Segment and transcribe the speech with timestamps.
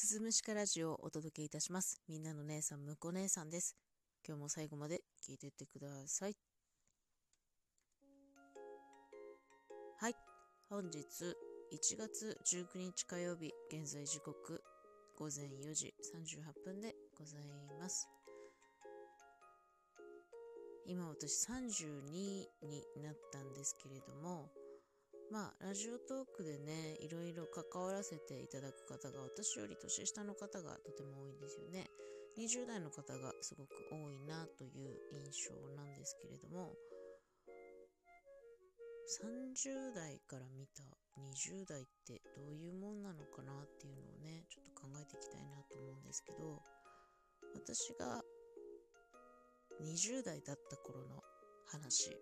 [0.00, 2.00] すずむしかラジオをお届けいたします。
[2.08, 3.74] みんなの姉さん、むこ姉さんです。
[4.24, 6.36] 今日も最後まで聞いてってください。
[9.98, 10.14] はい。
[10.70, 14.62] 本日1月19日火曜日、現在時刻
[15.18, 17.40] 午前4時38分でござい
[17.80, 18.08] ます。
[20.86, 22.46] 今私32に
[23.02, 24.48] なったんですけれども、
[25.30, 31.84] まあ、ラジオトークでね、いろいろ関わらせていただく方が、私より年下の方がとても多いんですよね。
[32.38, 36.72] 20代の方がすごく多いなという印象なんですけれども、
[39.20, 40.82] 30代から見た
[41.18, 46.62] 20代ってどういうもんなのかなっていうのをね、ちょっと考えていきたいなと思うんですけど、
[47.54, 48.22] 私が
[49.82, 51.22] 20代だった頃の
[51.66, 52.16] 話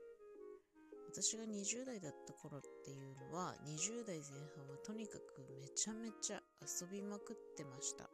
[1.17, 8.05] 私が20代だった頃っていうのは20代前半はとにかくめちゃめちゃ遊びまくってました。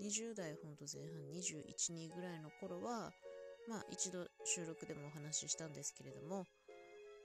[0.00, 3.10] 20代ほんと前半21、2ぐらいの頃は
[3.68, 6.44] まあ一度収録でもお話ししたんですけれども、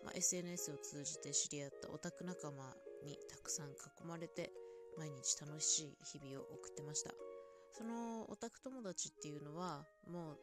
[0.03, 2.73] まあ、SNS を通じて知り合ったオタク仲間
[3.05, 3.73] にたくさん囲
[4.07, 4.49] まれて
[4.97, 7.11] 毎日楽しい日々を送ってました。
[7.77, 10.37] そのオタク友達っていうのはもう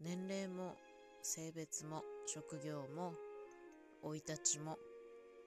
[0.00, 0.76] 年齢も
[1.24, 3.14] 性別も職業も
[4.06, 4.78] 生い立ちも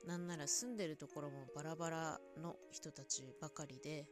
[0.05, 4.05] なんなら住んでるところもバラバラの人たちばかりで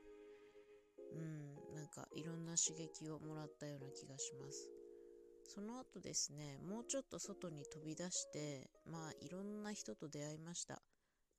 [1.13, 4.69] うんなんかいろんな刺激をもらったような気がします。
[5.43, 10.81] その後ですねもうちょっと外に飛び出してまあいろんな人と出会いました。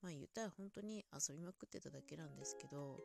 [0.03, 3.00] まあ言ったら本当に遊びまくってただけなんですけど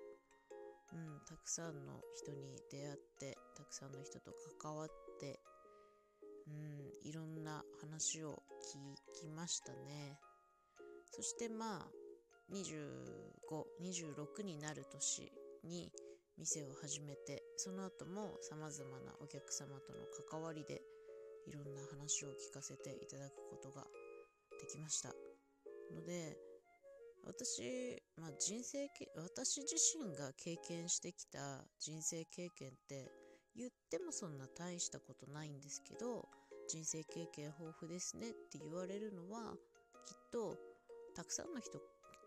[0.93, 4.87] うんたくさんの人に出会ってたくさんの人と関わっ
[5.19, 5.39] て
[6.47, 8.41] うんいろんな話を
[9.13, 10.17] 聞きましたね。
[11.11, 11.87] そしてまあ
[12.51, 15.31] 2526になる年
[15.63, 15.91] に
[16.39, 20.81] 店を始めてその後もさまざまなお客様との関わりで
[21.47, 23.85] いろんな話を聞かせていただくことが
[24.59, 25.09] できました。
[25.93, 26.35] ので
[27.25, 33.11] 私、まあ、人生私自身が経験してきた人生経験って
[33.55, 36.27] 言ってもそんな大したことないんですけど
[36.73, 39.53] 人生経験豊富ですねって言われるのは
[40.07, 40.57] きっと
[41.15, 41.77] たくさんの人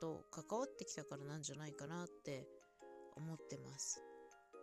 [0.00, 2.46] と関わってきたからなんじゃないかなって
[3.16, 4.00] 思ってます。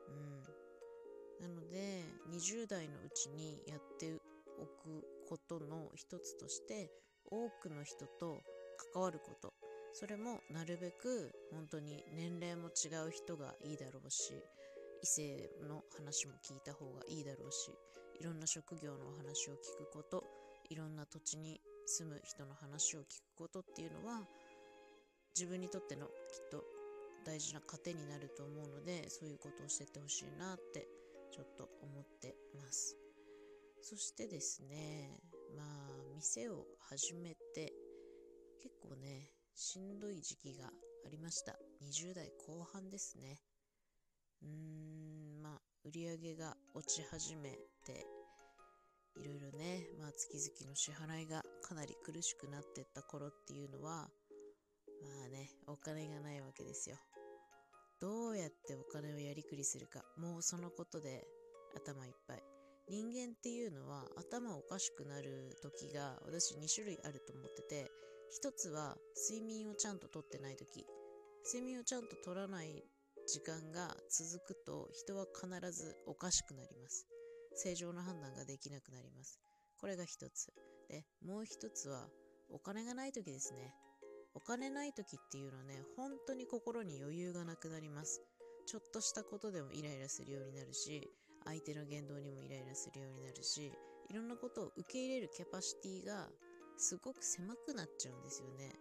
[0.08, 4.14] うん、なので20代のうちにやって
[4.58, 6.90] おくことの一つとして
[7.30, 8.40] 多くの人と
[8.94, 9.54] 関わること
[9.92, 14.34] それもなるべく本当に年齢も違う人がいいだろうし
[15.02, 17.72] 異性の話も聞いた方がいいだろうし
[18.24, 20.24] いろんな職業のお話を聞くこと
[20.70, 24.22] いろんな土地に住む人の話を聞くことっていうのは
[25.38, 26.12] 自分にとってのきっ
[26.50, 26.64] と
[27.26, 30.88] 大事な糧になると思うのでそういうことをしてってほしいなって
[31.36, 32.96] ちょっと思ってます。
[33.82, 35.20] そしてですね
[35.58, 35.68] まあ
[36.16, 37.74] 店を始めて
[38.64, 40.70] 結構ねしんどい時期があ
[41.12, 41.60] りました。
[41.82, 43.42] 20代後半ですね。
[44.44, 44.50] うー
[44.92, 44.93] ん。
[45.94, 47.52] り上が落ち始め
[47.86, 48.06] て
[49.16, 54.10] いろいろね、まあ、月々の支払いがかなり苦しくなってった頃っていうのは
[55.02, 56.98] まあねお金がないわけですよ。
[58.02, 60.04] どうやってお金をやりくりするか。
[60.18, 61.24] もうそのことで
[61.76, 62.44] 頭いっぱい。
[62.90, 67.90] 人間っていうのは頭おかしくなる時が私2種類あると思ってて
[68.30, 68.98] 一つは
[69.30, 70.86] 睡眠をちゃんととってない時。
[71.46, 72.84] 睡眠をちゃんと取らない
[73.26, 77.08] 時間が続くと人は必ずおかしくなります。
[77.56, 79.40] 正常な判断ができなくなります。
[79.80, 80.54] これが一つ。
[80.90, 82.08] でもう一つは
[82.50, 83.74] お金がない時ですね。
[84.36, 88.22] お金ない時っていうのはね本当に心に余裕がなくなります。
[88.66, 91.10] ちょっとしたことでもイライラするようになるし
[91.46, 93.72] 相手の言動にもイライラするようになるし
[94.10, 96.30] いろんなことを受け入れるキャパシティが
[96.78, 98.72] すごく狭くなっちゃうんですよね。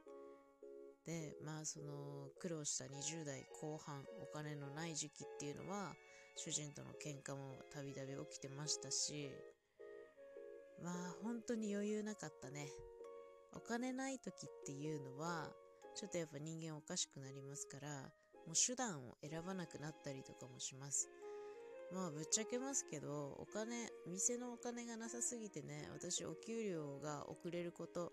[1.07, 5.94] でまあその苦労した20代後半お金のない時期っていうのは
[6.37, 9.31] 主人との喧嘩もたびたび起きてましたし
[10.82, 12.67] まあ本当に余裕なかったね。
[13.55, 15.50] お金ない時っていうのは
[15.94, 17.88] ちょっとやっぱ人間おかしくなりますから
[18.47, 21.09] もう手段を選ばなくなったりとかもします。
[21.93, 28.12] まあぶっちゃけますけどお金店のお金がなさすぎてね私お給料が遅れること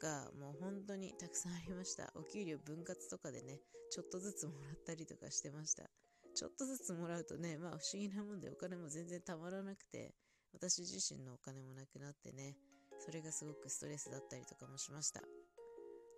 [0.00, 2.12] がもう本当にたくさんありました。
[2.16, 3.60] お給料分割とかでね
[3.90, 5.90] ちょっとずつもらったりとかしてました。
[6.34, 10.14] ちょっとずつもらうとねまあ不思議なもんでお金も全然たまらなくて
[10.52, 12.58] 私自身のお金もなくなってね
[12.98, 15.22] それがすごくストレスだったりとかもしました。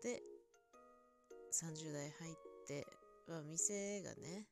[0.02, 0.22] で
[1.52, 2.34] 30代入っ
[2.66, 2.86] て、
[3.26, 4.48] まあ、店がね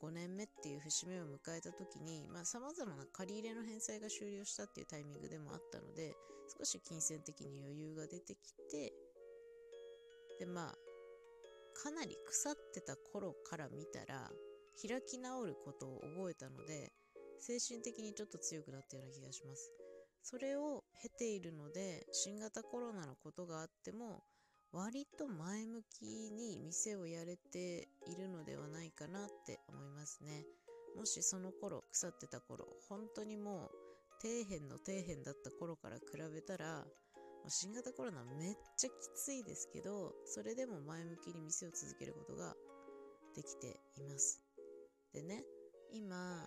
[0.00, 6.14] 5年目っていう節目を迎えた時にさ、まあ、様々な借り入れの返済が終了したっていうタイミングでもあったので、
[6.48, 8.92] 少し金銭的に余裕が出てきて、
[10.38, 10.74] で、まあ、
[11.82, 14.30] かなり腐ってた頃から見たら、
[14.80, 16.92] 開き直ることを覚えたので、
[17.40, 19.72] 精神的にちょっと強くなったような気がします。
[20.22, 24.22] それを経ているので、新型コロナのことがあっても、
[24.72, 30.44] 割と前向きに店をやれているのではないかなって思いますね。
[30.96, 33.87] もしその頃、腐ってた頃、本当にもう
[34.22, 36.84] 底辺の底辺だった頃から比べたら、
[37.48, 42.54] 新型コロナめっちゃきついですけど、それでも前向きに店を続けることが
[43.34, 44.42] できています。
[45.14, 45.44] でね、
[45.92, 46.44] 今、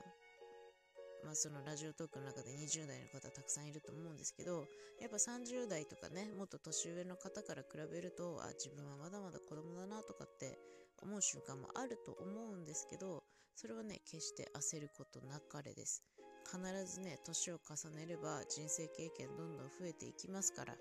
[1.23, 4.65] まあ、そのラジオトークの中で20代の方たくさんいると思うんですけど、
[5.00, 10.59] やっぱ30代とかね、もっと年上の方から比べると、あ、自分はまだまだ子供だなとかって
[11.01, 13.24] 思う瞬間もあると思うんですけど、
[13.56, 16.03] それはね、決して焦ることなかれです。
[16.51, 20.75] 必ずね、年を重ねれば人生経験どんどん増えていきますから、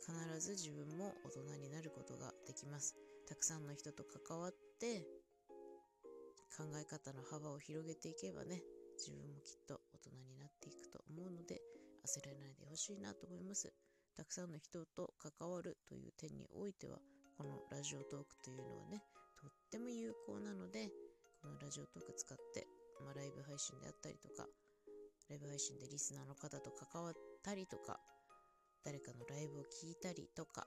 [0.00, 2.96] 必ず自分も大人になることができます。
[3.28, 5.04] たくさんの人と関わって、
[6.56, 8.62] 考え方の幅を広げていけばね、
[8.96, 11.60] 自分もきっと大人になっていくと思うので
[12.08, 13.72] 焦らないでほしいなと思います。
[14.16, 16.98] たくさんの人と関わるという点においては
[17.36, 19.02] このラジオトークというのはね
[19.40, 20.88] とっても有効なので
[21.40, 22.66] このラジオトーク使って、
[23.04, 24.46] まあ、ライブ配信であったりとか
[25.30, 27.98] ライブ配信でリスナーの方と関わったりとか
[28.84, 30.66] 誰かのライブを聞いたりとか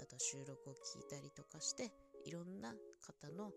[0.00, 1.90] あと収録を聞いたりとかして
[2.24, 2.72] いろんな
[3.04, 3.50] 方の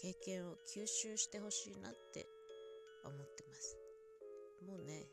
[0.00, 2.26] 経験を吸収してほしいなって
[3.04, 3.76] 思ってます。
[4.66, 5.06] もうね、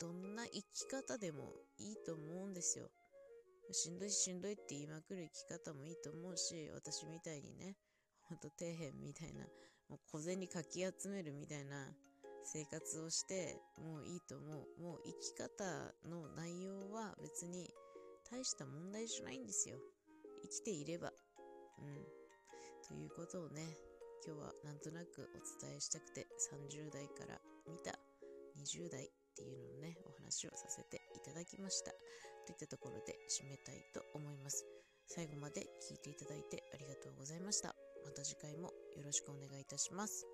[0.00, 2.90] どんな生き方でもいいと思うんですよ。
[3.72, 7.76] しんどいしんどいって言いまくる生き方もいいと思うし、私みたいにね、
[8.28, 9.44] ほんと底辺みたいな、
[9.88, 11.88] もう小銭かき集めるみたいな
[12.44, 14.82] 生活をしてもういいと思う。
[14.82, 15.64] もう生き方
[16.08, 17.68] の内容は別に
[18.30, 19.76] 大した問題じゃないんですよ。
[20.42, 21.12] 生きていれば。
[21.78, 22.04] うん。
[22.86, 23.62] ということをね、
[24.26, 27.92] 今日はなんとなくお伝えしたくて30代から見た
[28.60, 31.90] 20代っていうののね、お話をさせていただきました。
[32.46, 34.64] といったところで締めたいと思います。
[35.06, 37.74] 最後まで聞いていただいてありがとうございました。
[38.04, 40.33] また次回もよろしくお願いいたします。